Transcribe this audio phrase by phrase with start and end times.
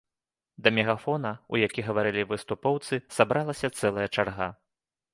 [0.63, 4.53] Да мегафона, у які гаварылі выступоўцы, сабралася цэлая чарга.